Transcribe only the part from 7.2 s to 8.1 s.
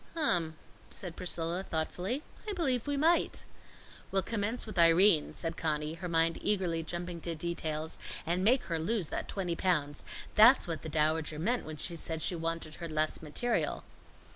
to details,